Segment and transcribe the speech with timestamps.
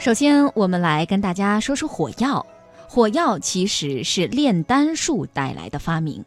[0.00, 2.46] 首先，我们来跟大家说说火药。
[2.88, 6.24] 火药其实是炼丹术带来的发明。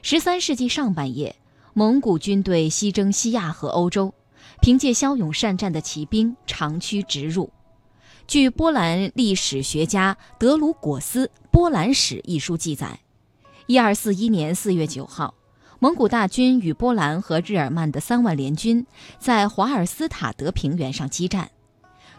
[0.00, 1.34] 十三世纪上半叶，
[1.74, 4.14] 蒙古军队西征西亚和欧洲，
[4.60, 7.50] 凭借骁勇善战的骑兵长驱直入。
[8.28, 13.00] 据波兰历史学家德鲁果斯《波兰史》一书记载，
[13.66, 15.34] 一二四一年四月九号，
[15.80, 18.86] 蒙古大军与波兰和日耳曼的三万联军
[19.18, 21.50] 在华尔斯塔德平原上激战。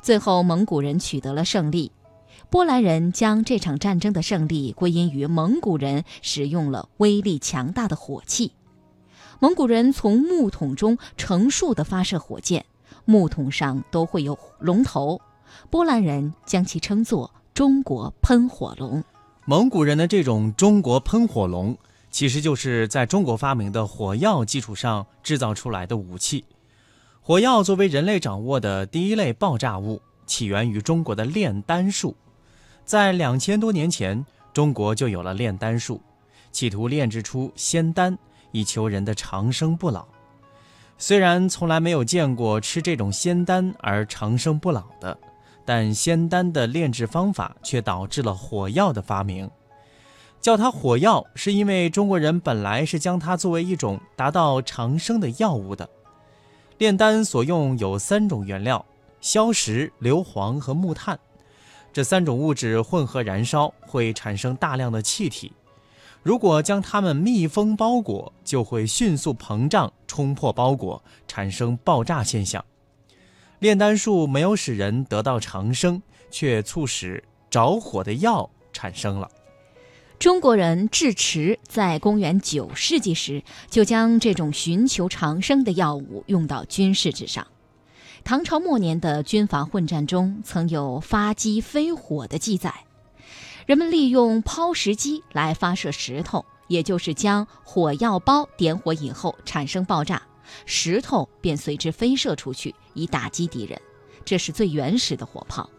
[0.00, 1.92] 最后，蒙古人取得了胜利。
[2.50, 8.52] 波兰人将这场战争的胜利归因于蒙古人使用了威力强大的火器。
[9.38, 12.64] 蒙古人从木桶中成束地发射火箭，
[13.04, 15.20] 木桶上都会有龙头。
[15.68, 19.04] 波兰人将其称作“中国喷火龙”。
[19.44, 21.76] 蒙古人的这种“中国喷火龙”，
[22.10, 26.44] 其实就是在中国发明的火药基础上制造出来的武器。
[27.28, 32.16] 火药作为人类掌握的第一类爆炸物，起源于中国的炼丹术。
[32.86, 36.00] 在两千多年前，中国就有了炼丹术，
[36.52, 38.16] 企图炼制出仙丹，
[38.50, 40.06] 以求人的长生不老。
[40.96, 45.14] 虽然从来没有见过吃这种仙丹而长生不老的，
[45.66, 49.50] 但仙丹的炼制方法却导致了火药的发明。
[50.40, 55.86] 叫它火药，是因为中国人本来是将它作为一种达到长生的药物的。
[56.78, 58.86] 炼丹所用有三种原料：
[59.20, 61.18] 硝石、硫磺和木炭。
[61.92, 65.52] 这三种物质混合燃烧会产生大量的气体。
[66.22, 72.64] 如果将它们密封包裹，就会迅速膨胀，冲破包裹，产生爆炸现象。
[73.58, 76.00] 炼丹术没有使人得到长生，
[76.30, 79.28] 却促使着火的药产生了。
[80.18, 87.46] 中国人智持在公元九世纪时就将这种寻求长生的药物用到军事之上。
[88.24, 92.74] 唐朝末年的军阀混战中，曾有发机飞火的记载。
[93.64, 100.20] 人们利用抛石机来发射石头，也就是将火药包点火以后产生爆炸，
[100.66, 103.80] 石头便随之飞射出去，以打击敌人。
[104.24, 105.70] 这是最原始的火炮。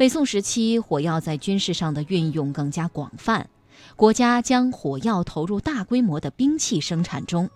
[0.00, 3.50] 北宋时期，火药在军事上的运用更加广泛，
[3.96, 7.50] 国家将火药投入大规模的兵器生产中，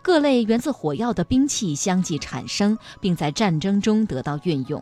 [0.00, 4.80] 各类源自火药的兵器相继产生，并在战争中得到运用。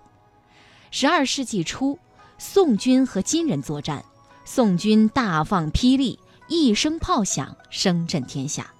[0.90, 1.98] 十二世纪初，
[2.36, 4.04] 宋军和金人作战，
[4.44, 6.18] 宋军大放霹雳，
[6.48, 8.70] 一声炮响，声震天下，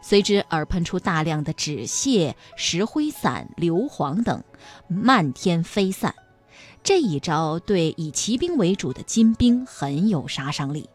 [0.00, 4.42] 随之而喷出大量的纸屑、石灰散、硫磺等，
[4.88, 6.14] 漫天飞散。
[6.82, 10.88] 这一招对以骑兵为主的金兵很有杀伤力，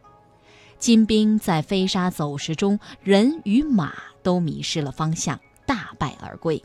[0.79, 3.93] 金兵在飞沙走石中，人与马
[4.23, 6.63] 都迷失了方向，大败而归。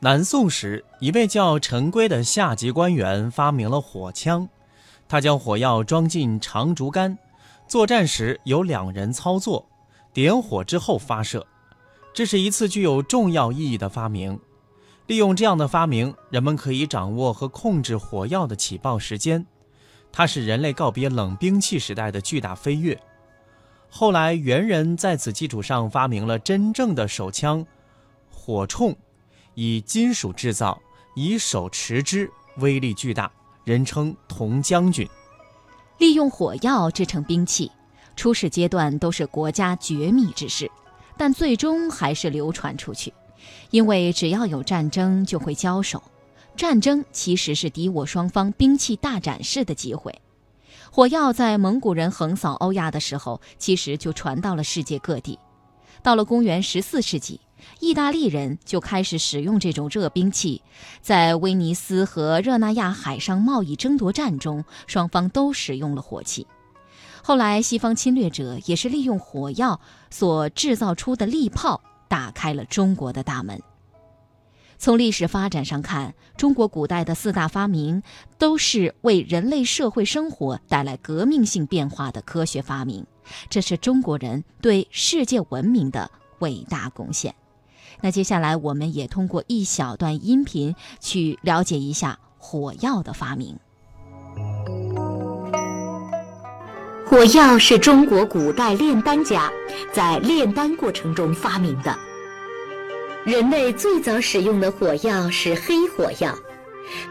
[0.00, 4.48] 南宋时，一位叫陈规的下级官员发明了火枪，
[5.08, 7.16] 他将火药装进长竹竿，
[7.66, 9.66] 作战时由两人操作，
[10.12, 11.46] 点火之后发射。
[12.12, 14.38] 这是一次具有重要意义的发明。
[15.06, 19.46] 利用这样的发明，人们可以掌握和控制火药的起爆时间，
[20.10, 23.00] 它是人类告别冷兵器时代的巨大飞跃。
[23.88, 27.64] 后来，猿人在此基础上发明了真正的手枪——
[28.28, 28.96] 火铳，
[29.54, 30.80] 以金属制造，
[31.14, 33.30] 以手持之，威力巨大，
[33.64, 35.08] 人称“铜将军”。
[35.98, 37.70] 利用火药制成兵器，
[38.16, 40.68] 初始阶段都是国家绝密之事，
[41.16, 43.14] 但最终还是流传出去。
[43.70, 46.02] 因为只要有战争，就会交手。
[46.56, 50.20] 战争其实是敌我双方兵器大展示的机会。
[50.90, 55.38] 火药在蒙古人横扫欧亚的时候，其实就传到了世界各地。
[56.02, 57.40] 到了公元十四世纪，
[57.80, 60.62] 意大利人就开始使用这种热兵器。
[61.02, 66.46] 在威尼斯和热那亚海上贸易争夺战中，双方都使用了火器。
[67.22, 69.80] 后来，西方侵略者也是利用火药
[70.10, 71.82] 所制造出的利炮。
[72.08, 73.60] 打开了中国的大门。
[74.78, 78.02] 从历史发展上看，中国古代的四大发明
[78.36, 83.06] 都是为人类社会生活带来革命性变化的科学发明，
[83.48, 86.10] 这是中国人对世界文明的
[86.40, 87.34] 伟大贡献。
[88.02, 93.58] 那接下来，我们也通过一小段音频去了解一下火药的发明。
[97.16, 99.50] 火药是中国古代炼丹家
[99.90, 101.98] 在炼丹过程中发明的。
[103.24, 106.38] 人类最早使用的火药是黑火药，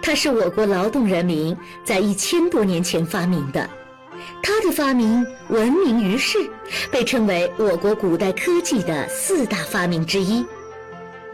[0.03, 3.67] 它是我国劳动人民在一千多年前发明的。
[4.43, 6.37] 它的发明闻名于世，
[6.91, 10.45] 被称为我国古代科技的四大发明之一，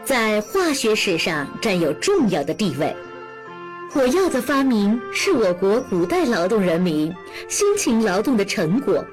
[0.06, 2.96] 在化学史上占有重要的地位。
[3.94, 7.14] 火药的发明是我国古代劳动人民
[7.50, 9.06] 辛勤劳动的成果，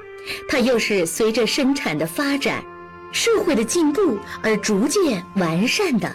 [0.49, 2.63] 它又是随着生产的发展、
[3.11, 6.09] 社会的进步而逐渐完善的。